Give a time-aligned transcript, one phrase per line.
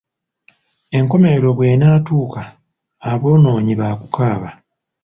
[0.97, 2.41] Enkomerero bw’enaatuuka,
[3.11, 4.49] aboonoonyi baakukaaba.